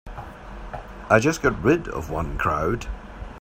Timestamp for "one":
2.09-2.35